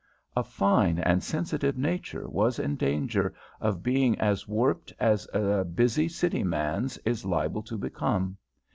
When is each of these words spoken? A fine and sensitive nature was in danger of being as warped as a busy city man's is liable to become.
A 0.35 0.43
fine 0.43 0.97
and 0.97 1.21
sensitive 1.21 1.77
nature 1.77 2.27
was 2.27 2.57
in 2.57 2.75
danger 2.75 3.35
of 3.59 3.83
being 3.83 4.17
as 4.19 4.47
warped 4.47 4.91
as 4.99 5.27
a 5.31 5.63
busy 5.63 6.09
city 6.09 6.43
man's 6.43 6.97
is 7.05 7.23
liable 7.23 7.61
to 7.61 7.77
become. 7.77 8.37